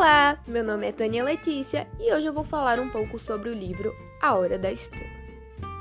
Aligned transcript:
Olá, 0.00 0.38
meu 0.46 0.64
nome 0.64 0.86
é 0.86 0.92
Tânia 0.92 1.22
Letícia 1.22 1.86
e 2.00 2.10
hoje 2.10 2.24
eu 2.24 2.32
vou 2.32 2.42
falar 2.42 2.80
um 2.80 2.88
pouco 2.88 3.18
sobre 3.18 3.50
o 3.50 3.54
livro 3.54 3.94
A 4.18 4.34
Hora 4.34 4.58
da 4.58 4.72
Estrela. 4.72 5.10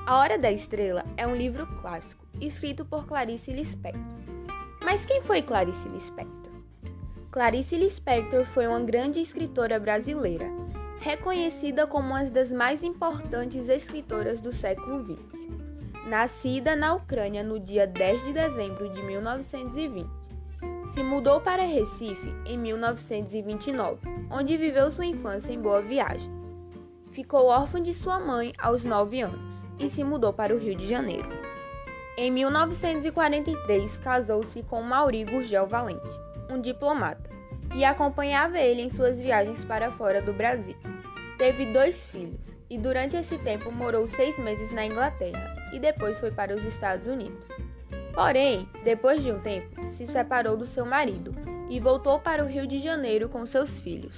A 0.06 0.18
Hora 0.18 0.38
da 0.38 0.52
Estrela 0.52 1.06
é 1.16 1.26
um 1.26 1.34
livro 1.34 1.66
clássico, 1.80 2.26
escrito 2.42 2.84
por 2.84 3.08
Clarice 3.08 3.50
Lispector. 3.54 4.04
Mas 4.84 5.06
quem 5.06 5.22
foi 5.22 5.42
Clarice 5.42 5.88
Lispector? 5.88 6.52
Clarice 7.32 7.78
Lispector 7.78 8.44
foi 8.48 8.68
uma 8.68 8.82
grande 8.82 9.22
escritora 9.22 9.80
brasileira, 9.80 10.48
reconhecida 11.00 11.88
como 11.88 12.10
uma 12.10 12.26
das 12.26 12.52
mais 12.52 12.84
importantes 12.84 13.70
escritoras 13.70 14.42
do 14.42 14.52
século 14.52 15.02
XX. 15.02 15.18
Nascida 16.10 16.76
na 16.76 16.94
Ucrânia 16.94 17.42
no 17.42 17.58
dia 17.58 17.88
10 17.88 18.26
de 18.26 18.34
dezembro 18.34 18.90
de 18.90 19.02
1920, 19.02 20.19
se 20.94 21.04
mudou 21.04 21.40
para 21.40 21.64
Recife 21.64 22.34
em 22.46 22.58
1929, 22.58 24.08
onde 24.32 24.58
viveu 24.58 24.90
sua 24.92 25.06
infância 25.06 25.52
em 25.52 25.60
Boa 25.60 25.82
Viagem. 25.82 26.32
Ficou 27.12 27.48
órfã 27.48 27.82
de 27.82 27.94
sua 27.94 28.20
mãe 28.20 28.54
aos 28.58 28.84
9 28.84 29.22
anos 29.22 29.40
e 29.78 29.90
se 29.90 30.04
mudou 30.04 30.34
para 30.34 30.56
o 30.56 30.58
Rio 30.58 30.76
de 30.76 30.88
Janeiro. 30.88 31.30
Em 32.18 32.30
1943, 32.32 33.98
casou-se 34.00 34.62
com 34.64 34.82
Mauri 34.82 35.24
Gurgel 35.24 35.68
Valente, 35.68 36.10
um 36.50 36.60
diplomata, 36.60 37.30
e 37.76 37.86
acompanhava 37.86 38.60
ele 38.60 38.82
em 38.82 38.90
suas 38.90 39.20
viagens 39.20 39.64
para 39.64 39.92
fora 39.92 40.22
do 40.22 40.34
Brasil. 40.34 40.76
Teve 41.38 41.66
dois 41.68 42.06
filhos 42.06 42.42
e 42.70 42.78
durante 42.78 43.16
esse 43.16 43.38
tempo 43.38 43.72
morou 43.72 44.06
seis 44.08 44.38
meses 44.38 44.72
na 44.72 44.86
Inglaterra 44.86 45.56
e 45.72 45.80
depois 45.80 46.20
foi 46.20 46.32
para 46.32 46.56
os 46.56 46.64
Estados 46.66 47.08
Unidos. 47.08 47.46
Porém, 48.14 48.70
depois 48.84 49.24
de 49.24 49.32
um 49.32 49.40
tempo, 49.40 49.82
se 49.92 50.06
separou 50.08 50.58
do 50.58 50.66
seu 50.66 50.86
marido 50.86 51.32
e 51.70 51.80
voltou 51.80 52.20
para 52.20 52.44
o 52.44 52.48
Rio 52.48 52.68
de 52.68 52.80
Janeiro 52.80 53.30
com 53.30 53.46
seus 53.46 53.80
filhos. 53.80 54.16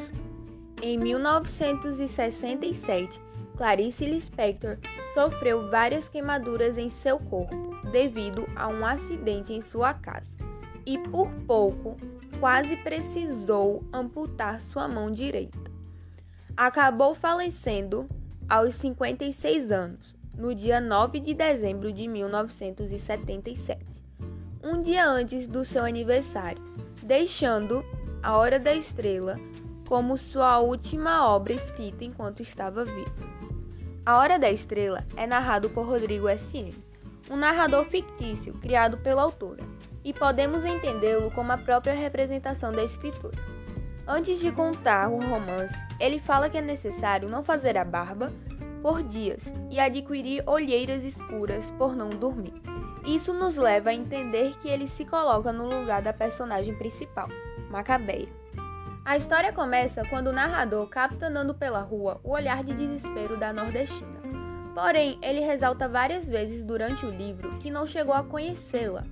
Em 0.81 0.97
1967, 0.97 3.21
Clarice 3.57 4.05
Lispector 4.05 4.77
sofreu 5.13 5.69
várias 5.69 6.09
queimaduras 6.09 6.77
em 6.77 6.89
seu 6.89 7.19
corpo 7.19 7.75
devido 7.91 8.47
a 8.55 8.67
um 8.67 8.83
acidente 8.85 9.53
em 9.53 9.61
sua 9.61 9.93
casa 9.93 10.33
e, 10.85 10.97
por 10.97 11.29
pouco, 11.45 11.97
quase 12.39 12.75
precisou 12.77 13.83
amputar 13.93 14.61
sua 14.61 14.87
mão 14.87 15.11
direita. 15.11 15.59
Acabou 16.57 17.13
falecendo 17.13 18.09
aos 18.49 18.73
56 18.75 19.71
anos, 19.71 20.15
no 20.35 20.55
dia 20.55 20.79
9 20.79 21.19
de 21.19 21.33
dezembro 21.33 21.91
de 21.91 22.07
1977 22.07 24.01
um 24.63 24.81
dia 24.81 25.07
antes 25.07 25.47
do 25.47 25.65
seu 25.65 25.83
aniversário, 25.83 26.61
deixando 27.01 27.83
A 28.21 28.37
Hora 28.37 28.59
da 28.59 28.73
Estrela 28.73 29.39
como 29.87 30.17
sua 30.17 30.59
última 30.59 31.27
obra 31.27 31.53
escrita 31.53 32.05
enquanto 32.05 32.41
estava 32.41 32.85
vivo. 32.85 33.31
A 34.05 34.17
Hora 34.17 34.37
da 34.37 34.51
Estrela 34.51 35.03
é 35.17 35.25
narrado 35.25 35.69
por 35.69 35.87
Rodrigo 35.87 36.27
S.M., 36.27 36.75
um 37.29 37.35
narrador 37.35 37.85
fictício 37.85 38.53
criado 38.53 38.97
pela 38.97 39.23
autora, 39.23 39.63
e 40.03 40.13
podemos 40.13 40.63
entendê-lo 40.63 41.31
como 41.31 41.51
a 41.51 41.57
própria 41.57 41.93
representação 41.93 42.71
da 42.71 42.83
escritora. 42.83 43.37
Antes 44.07 44.39
de 44.39 44.51
contar 44.51 45.09
o 45.09 45.19
romance, 45.19 45.75
ele 45.99 46.19
fala 46.19 46.49
que 46.49 46.57
é 46.57 46.61
necessário 46.61 47.29
não 47.29 47.43
fazer 47.43 47.77
a 47.77 47.85
barba 47.85 48.31
por 48.81 49.03
dias 49.03 49.41
e 49.69 49.79
adquirir 49.79 50.43
olheiras 50.47 51.03
escuras 51.03 51.65
por 51.77 51.95
não 51.95 52.09
dormir. 52.09 52.53
Isso 53.05 53.33
nos 53.33 53.55
leva 53.55 53.89
a 53.89 53.93
entender 53.93 54.55
que 54.59 54.67
ele 54.67 54.87
se 54.87 55.05
coloca 55.05 55.51
no 55.51 55.65
lugar 55.65 56.01
da 56.01 56.13
personagem 56.13 56.75
principal, 56.75 57.29
Macabeia. 57.69 58.27
A 59.03 59.17
história 59.17 59.51
começa 59.51 60.05
quando 60.07 60.27
o 60.27 60.33
narrador 60.33 60.87
capta 60.87 61.27
andando 61.27 61.55
pela 61.55 61.81
rua 61.81 62.19
o 62.23 62.31
olhar 62.31 62.63
de 62.63 62.73
desespero 62.73 63.35
da 63.35 63.51
nordestina. 63.51 64.21
Porém, 64.75 65.17
ele 65.21 65.39
ressalta 65.39 65.87
várias 65.87 66.23
vezes 66.25 66.63
durante 66.63 67.05
o 67.05 67.09
livro 67.09 67.57
que 67.59 67.71
não 67.71 67.85
chegou 67.85 68.13
a 68.13 68.23
conhecê-la. 68.23 69.03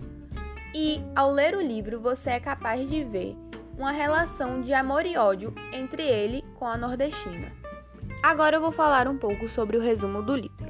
E, 0.74 1.02
ao 1.16 1.31
ler 1.31 1.56
o 1.56 1.62
livro, 1.62 2.00
você 2.00 2.29
é 2.29 2.40
capaz 2.40 2.88
de 2.88 3.03
ver 3.03 3.35
uma 3.78 3.91
relação 3.91 4.62
de 4.62 4.74
amor 4.74 5.06
e 5.06 5.18
ódio 5.18 5.53
entre 5.74 6.03
ele 6.03 6.44
com 6.56 6.66
a 6.68 6.78
nordestina. 6.78 7.52
Agora 8.22 8.57
eu 8.57 8.62
vou 8.62 8.74
falar 8.74 9.07
um 9.07 9.18
pouco 9.18 9.47
sobre 9.47 9.78
o 9.78 9.81
resumo 9.81 10.22
do 10.22 10.35
livro. 10.35 10.68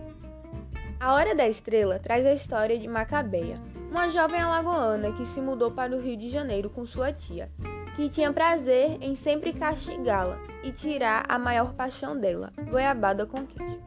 A 1.00 1.14
Hora 1.14 1.34
da 1.34 1.48
Estrela 1.48 1.98
traz 1.98 2.24
a 2.24 2.34
história 2.34 2.78
de 2.78 2.88
Macabeia, 2.88 3.60
uma 3.90 4.08
jovem 4.10 4.40
alagoana 4.40 5.12
que 5.14 5.26
se 5.26 5.42
mudou 5.42 5.72
para 5.72 5.96
o 5.96 6.00
Rio 6.00 6.16
de 6.16 6.30
Janeiro 6.30 6.70
com 6.70 6.86
sua 6.86 7.12
tia, 7.12 7.50
que 7.96 8.08
tinha 8.08 8.32
prazer 8.32 9.00
em 9.02 9.16
sempre 9.16 9.52
castigá-la 9.52 10.38
e 10.64 10.72
tirar 10.72 11.26
a 11.28 11.40
maior 11.40 11.74
paixão 11.74 12.16
dela, 12.16 12.54
goiabada 12.70 13.26
com 13.26 13.44
queijo. 13.48 13.80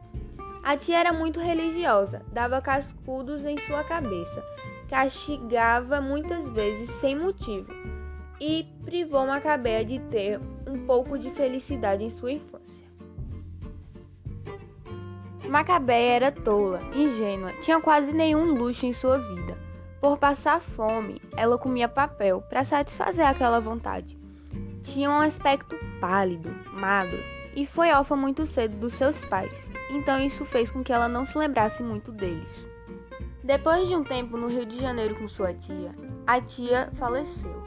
A 0.61 0.75
tia 0.75 0.99
era 0.99 1.13
muito 1.13 1.39
religiosa, 1.39 2.21
dava 2.33 2.61
cascudos 2.61 3.45
em 3.45 3.57
sua 3.59 3.83
cabeça, 3.85 4.43
castigava 4.89 6.01
muitas 6.01 6.49
vezes 6.49 6.89
sem 6.99 7.15
motivo 7.15 7.73
e 8.41 8.67
privou 8.83 9.25
Macabeia 9.25 9.85
de 9.85 9.99
ter 9.99 10.37
um 10.67 10.85
pouco 10.85 11.17
de 11.17 11.31
felicidade 11.31 12.03
em 12.03 12.11
sua 12.11 12.33
infância. 12.33 12.63
Macabéia 15.49 16.13
era 16.13 16.31
tola, 16.31 16.81
ingênua, 16.93 17.51
tinha 17.61 17.79
quase 17.79 18.13
nenhum 18.13 18.53
luxo 18.53 18.85
em 18.85 18.93
sua 18.93 19.17
vida. 19.17 19.57
Por 19.99 20.17
passar 20.17 20.59
fome, 20.59 21.21
ela 21.35 21.57
comia 21.57 21.87
papel 21.87 22.41
para 22.41 22.63
satisfazer 22.63 23.25
aquela 23.25 23.59
vontade. 23.59 24.17
Tinha 24.83 25.09
um 25.09 25.21
aspecto 25.21 25.75
pálido, 25.99 26.49
magro, 26.73 27.19
e 27.55 27.65
foi 27.65 27.91
órfã 27.91 28.15
muito 28.15 28.47
cedo 28.47 28.75
dos 28.77 28.93
seus 28.93 29.17
pais, 29.25 29.51
então 29.91 30.19
isso 30.19 30.43
fez 30.45 30.71
com 30.71 30.83
que 30.83 30.91
ela 30.91 31.07
não 31.07 31.25
se 31.25 31.37
lembrasse 31.37 31.83
muito 31.83 32.11
deles. 32.11 32.67
Depois 33.43 33.87
de 33.87 33.95
um 33.95 34.03
tempo 34.03 34.37
no 34.37 34.47
Rio 34.47 34.65
de 34.65 34.79
Janeiro 34.79 35.15
com 35.15 35.27
sua 35.27 35.53
tia, 35.53 35.93
a 36.25 36.39
tia 36.39 36.89
faleceu. 36.93 37.63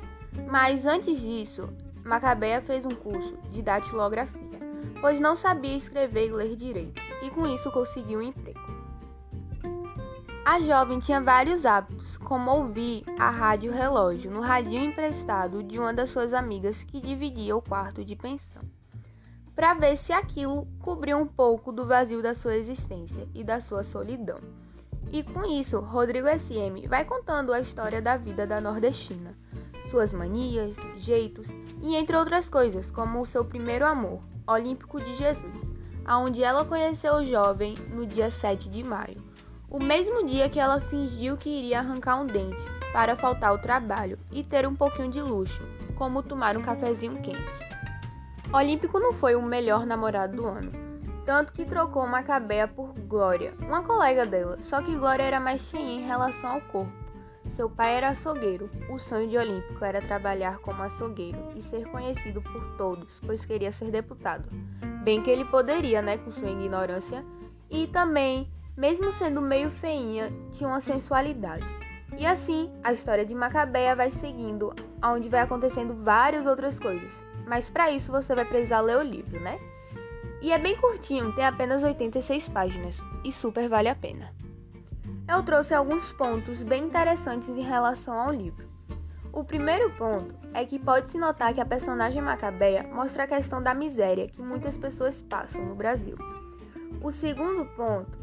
Mas 0.50 0.86
antes 0.86 1.20
disso, 1.20 1.68
Macabéia 2.04 2.62
fez 2.62 2.84
um 2.84 2.90
curso 2.90 3.36
de 3.50 3.62
datilografia, 3.62 4.55
pois 5.00 5.20
não 5.20 5.36
sabia 5.36 5.76
escrever 5.76 6.28
e 6.28 6.32
ler 6.32 6.56
direito 6.56 7.00
e 7.22 7.30
com 7.30 7.46
isso 7.46 7.70
conseguiu 7.70 8.20
um 8.20 8.22
emprego. 8.22 8.60
A 10.44 10.60
jovem 10.60 11.00
tinha 11.00 11.20
vários 11.20 11.66
hábitos, 11.66 12.16
como 12.18 12.52
ouvir 12.52 13.02
a 13.18 13.30
rádio 13.30 13.72
relógio 13.72 14.30
no 14.30 14.40
radinho 14.40 14.84
emprestado 14.84 15.60
de 15.60 15.76
uma 15.76 15.92
das 15.92 16.10
suas 16.10 16.32
amigas 16.32 16.82
que 16.84 17.00
dividia 17.00 17.56
o 17.56 17.60
quarto 17.60 18.04
de 18.04 18.14
pensão, 18.14 18.62
para 19.56 19.74
ver 19.74 19.96
se 19.96 20.12
aquilo 20.12 20.68
cobria 20.78 21.16
um 21.16 21.26
pouco 21.26 21.72
do 21.72 21.84
vazio 21.84 22.22
da 22.22 22.32
sua 22.32 22.56
existência 22.56 23.26
e 23.34 23.42
da 23.42 23.60
sua 23.60 23.82
solidão. 23.82 24.38
E 25.10 25.24
com 25.24 25.44
isso, 25.44 25.80
Rodrigo 25.80 26.28
SM 26.28 26.86
vai 26.88 27.04
contando 27.04 27.52
a 27.52 27.60
história 27.60 28.00
da 28.00 28.16
vida 28.16 28.46
da 28.46 28.60
nordestina, 28.60 29.34
suas 29.90 30.12
manias, 30.12 30.74
jeitos 30.96 31.46
e 31.82 31.94
entre 31.96 32.16
outras 32.16 32.48
coisas, 32.48 32.90
como 32.90 33.20
o 33.20 33.26
seu 33.26 33.44
primeiro 33.44 33.86
amor, 33.86 34.20
Olímpico 34.46 35.00
de 35.00 35.16
Jesus 35.16 35.76
aonde 36.06 36.42
ela 36.42 36.64
conheceu 36.64 37.14
o 37.14 37.24
jovem 37.24 37.74
no 37.90 38.06
dia 38.06 38.30
7 38.30 38.70
de 38.70 38.82
maio, 38.82 39.20
o 39.68 39.82
mesmo 39.82 40.24
dia 40.24 40.48
que 40.48 40.60
ela 40.60 40.80
fingiu 40.80 41.36
que 41.36 41.50
iria 41.50 41.80
arrancar 41.80 42.20
um 42.20 42.26
dente 42.26 42.56
para 42.92 43.16
faltar 43.16 43.50
ao 43.50 43.58
trabalho 43.58 44.16
e 44.30 44.44
ter 44.44 44.66
um 44.66 44.74
pouquinho 44.74 45.10
de 45.10 45.20
luxo, 45.20 45.62
como 45.96 46.22
tomar 46.22 46.56
um 46.56 46.62
cafezinho 46.62 47.20
quente. 47.20 47.66
Olímpico 48.52 49.00
não 49.00 49.12
foi 49.12 49.34
o 49.34 49.42
melhor 49.42 49.84
namorado 49.84 50.36
do 50.36 50.46
ano, 50.46 50.70
tanto 51.24 51.52
que 51.52 51.64
trocou 51.64 52.06
Macabeia 52.06 52.68
por 52.68 52.94
Glória, 53.00 53.52
uma 53.58 53.82
colega 53.82 54.24
dela, 54.24 54.58
só 54.62 54.80
que 54.80 54.94
Glória 54.94 55.24
era 55.24 55.40
mais 55.40 55.60
cheinha 55.62 56.00
em 56.00 56.06
relação 56.06 56.50
ao 56.50 56.60
corpo. 56.60 57.05
Seu 57.56 57.70
pai 57.70 57.94
era 57.94 58.10
açougueiro. 58.10 58.68
O 58.90 58.98
sonho 58.98 59.28
de 59.28 59.38
Olímpico 59.38 59.82
era 59.82 60.02
trabalhar 60.02 60.58
como 60.58 60.82
açougueiro 60.82 61.38
e 61.56 61.62
ser 61.62 61.86
conhecido 61.86 62.42
por 62.42 62.76
todos, 62.76 63.08
pois 63.24 63.46
queria 63.46 63.72
ser 63.72 63.90
deputado. 63.90 64.44
Bem 65.02 65.22
que 65.22 65.30
ele 65.30 65.46
poderia, 65.46 66.02
né, 66.02 66.18
com 66.18 66.30
sua 66.32 66.50
ignorância. 66.50 67.24
E 67.70 67.86
também, 67.86 68.46
mesmo 68.76 69.10
sendo 69.14 69.40
meio 69.40 69.70
feinha, 69.70 70.30
tinha 70.52 70.68
uma 70.68 70.82
sensualidade. 70.82 71.64
E 72.18 72.26
assim, 72.26 72.70
a 72.84 72.92
história 72.92 73.24
de 73.24 73.34
Macabeia 73.34 73.96
vai 73.96 74.10
seguindo, 74.10 74.74
onde 75.02 75.30
vai 75.30 75.40
acontecendo 75.40 75.94
várias 76.04 76.46
outras 76.46 76.78
coisas. 76.78 77.10
Mas 77.46 77.70
para 77.70 77.90
isso 77.90 78.12
você 78.12 78.34
vai 78.34 78.44
precisar 78.44 78.80
ler 78.80 78.98
o 78.98 79.02
livro, 79.02 79.40
né? 79.40 79.58
E 80.42 80.52
é 80.52 80.58
bem 80.58 80.76
curtinho, 80.76 81.32
tem 81.32 81.46
apenas 81.46 81.82
86 81.82 82.50
páginas 82.50 82.98
e 83.24 83.32
super 83.32 83.66
vale 83.66 83.88
a 83.88 83.94
pena. 83.94 84.30
Eu 85.28 85.42
trouxe 85.42 85.74
alguns 85.74 86.12
pontos 86.12 86.62
bem 86.62 86.84
interessantes 86.84 87.48
em 87.48 87.60
relação 87.60 88.18
ao 88.18 88.32
livro. 88.32 88.68
O 89.32 89.42
primeiro 89.42 89.90
ponto 89.90 90.32
é 90.54 90.64
que 90.64 90.78
pode-se 90.78 91.18
notar 91.18 91.52
que 91.52 91.60
a 91.60 91.66
personagem 91.66 92.22
Macabeia 92.22 92.84
mostra 92.84 93.24
a 93.24 93.26
questão 93.26 93.60
da 93.60 93.74
miséria 93.74 94.28
que 94.28 94.40
muitas 94.40 94.76
pessoas 94.76 95.20
passam 95.22 95.62
no 95.64 95.74
Brasil. 95.74 96.16
O 97.02 97.10
segundo 97.10 97.66
ponto 97.74 98.16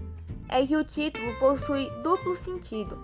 é 0.47 0.65
que 0.65 0.77
o 0.77 0.83
título 0.85 1.35
possui 1.39 1.89
duplo 2.01 2.37
sentido, 2.37 2.97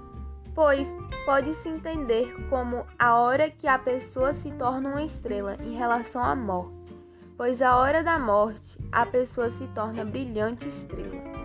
pois 0.55 0.87
pode-se 1.25 1.67
entender 1.67 2.33
como 2.49 2.85
a 2.97 3.15
hora 3.15 3.49
que 3.49 3.67
a 3.67 3.77
pessoa 3.77 4.33
se 4.33 4.49
torna 4.51 4.89
uma 4.89 5.03
estrela 5.03 5.57
em 5.61 5.75
relação 5.75 6.23
à 6.23 6.33
morte, 6.35 6.95
pois 7.35 7.61
a 7.61 7.75
hora 7.75 8.01
da 8.01 8.17
morte 8.17 8.79
a 8.91 9.05
pessoa 9.05 9.51
se 9.51 9.67
torna 9.67 10.05
brilhante 10.05 10.67
estrela, 10.67 11.38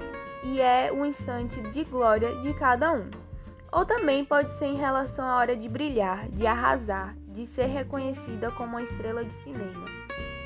e 0.44 0.60
é 0.60 0.92
o 0.92 1.04
instante 1.04 1.60
de 1.60 1.84
glória 1.84 2.34
de 2.36 2.52
cada 2.54 2.92
um. 2.92 3.10
Ou 3.72 3.84
também 3.84 4.24
pode 4.24 4.56
ser 4.58 4.66
em 4.66 4.76
relação 4.76 5.26
à 5.26 5.36
hora 5.36 5.56
de 5.56 5.68
brilhar, 5.68 6.28
de 6.28 6.46
arrasar, 6.46 7.16
de 7.26 7.46
ser 7.46 7.66
reconhecida 7.66 8.50
como 8.52 8.70
uma 8.76 8.82
estrela 8.82 9.24
de 9.24 9.32
cinema. 9.42 9.86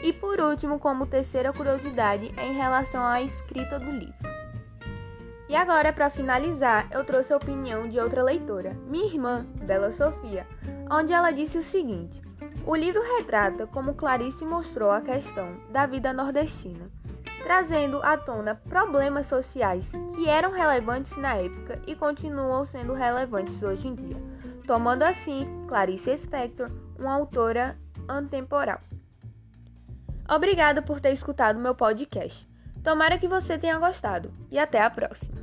E 0.02 0.12
por 0.12 0.40
último, 0.40 0.78
como 0.78 1.06
terceira 1.06 1.52
curiosidade, 1.52 2.32
é 2.36 2.46
em 2.46 2.54
relação 2.54 3.04
à 3.04 3.20
escrita 3.20 3.78
do 3.78 3.90
livro. 3.90 4.38
E 5.48 5.56
agora, 5.56 5.92
para 5.92 6.10
finalizar, 6.10 6.86
eu 6.90 7.04
trouxe 7.04 7.32
a 7.32 7.36
opinião 7.36 7.88
de 7.88 7.98
outra 7.98 8.22
leitora, 8.22 8.76
minha 8.86 9.06
irmã, 9.06 9.46
Bela 9.62 9.92
Sofia, 9.92 10.46
onde 10.90 11.12
ela 11.12 11.30
disse 11.30 11.58
o 11.58 11.62
seguinte: 11.62 12.22
O 12.66 12.76
livro 12.76 13.02
retrata 13.16 13.66
como 13.66 13.94
Clarice 13.94 14.44
mostrou 14.44 14.90
a 14.90 15.00
questão 15.00 15.58
da 15.70 15.86
vida 15.86 16.12
nordestina, 16.12 16.90
trazendo 17.48 18.02
à 18.02 18.14
tona 18.14 18.56
problemas 18.56 19.26
sociais 19.26 19.90
que 20.14 20.28
eram 20.28 20.52
relevantes 20.52 21.16
na 21.16 21.36
época 21.36 21.80
e 21.86 21.94
continuam 21.96 22.66
sendo 22.66 22.92
relevantes 22.92 23.62
hoje 23.62 23.88
em 23.88 23.94
dia, 23.94 24.18
tomando 24.66 25.02
assim 25.02 25.46
Clarice 25.66 26.18
Spector 26.18 26.70
uma 26.98 27.14
autora 27.14 27.78
antemporal. 28.06 28.78
Obrigada 30.28 30.82
por 30.82 31.00
ter 31.00 31.12
escutado 31.12 31.58
meu 31.58 31.74
podcast. 31.74 32.46
Tomara 32.84 33.16
que 33.16 33.26
você 33.26 33.56
tenha 33.56 33.78
gostado 33.78 34.30
e 34.50 34.58
até 34.58 34.82
a 34.82 34.90
próxima. 34.90 35.37